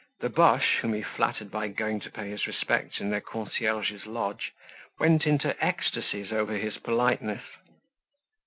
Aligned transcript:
The 0.19 0.29
Boches, 0.29 0.65
whom 0.81 0.95
he 0.95 1.03
flattered 1.03 1.51
by 1.51 1.67
going 1.67 1.99
to 1.99 2.09
pay 2.09 2.31
his 2.31 2.47
respects 2.47 2.99
in 2.99 3.11
their 3.11 3.21
concierge's 3.21 4.07
lodge, 4.07 4.51
went 4.97 5.27
into 5.27 5.55
ecstasies 5.63 6.31
over 6.31 6.53
his 6.57 6.79
politeness. 6.79 7.43